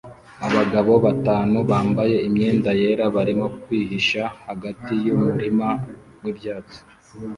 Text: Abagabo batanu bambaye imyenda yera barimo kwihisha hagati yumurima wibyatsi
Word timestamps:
Abagabo 0.47 0.91
batanu 1.05 1.57
bambaye 1.69 2.15
imyenda 2.27 2.69
yera 2.81 3.05
barimo 3.15 3.45
kwihisha 3.63 4.23
hagati 4.47 4.93
yumurima 5.05 5.67
wibyatsi 6.23 6.79